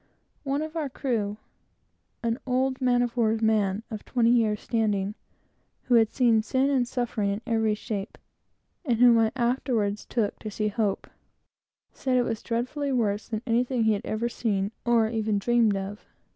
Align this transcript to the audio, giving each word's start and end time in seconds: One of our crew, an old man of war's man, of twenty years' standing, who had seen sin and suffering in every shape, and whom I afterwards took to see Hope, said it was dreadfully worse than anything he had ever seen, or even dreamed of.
One 0.41 0.63
of 0.63 0.75
our 0.75 0.89
crew, 0.89 1.37
an 2.23 2.39
old 2.47 2.81
man 2.81 3.03
of 3.03 3.15
war's 3.15 3.39
man, 3.43 3.83
of 3.91 4.03
twenty 4.03 4.31
years' 4.31 4.61
standing, 4.61 5.13
who 5.83 5.93
had 5.93 6.11
seen 6.11 6.41
sin 6.41 6.71
and 6.71 6.87
suffering 6.87 7.29
in 7.29 7.41
every 7.45 7.75
shape, 7.75 8.17
and 8.83 8.97
whom 8.97 9.19
I 9.19 9.31
afterwards 9.35 10.05
took 10.07 10.39
to 10.39 10.49
see 10.49 10.69
Hope, 10.69 11.05
said 11.93 12.17
it 12.17 12.23
was 12.23 12.41
dreadfully 12.41 12.91
worse 12.91 13.27
than 13.27 13.43
anything 13.45 13.83
he 13.83 13.93
had 13.93 14.01
ever 14.03 14.27
seen, 14.27 14.71
or 14.85 15.07
even 15.07 15.37
dreamed 15.37 15.77
of. 15.77 16.03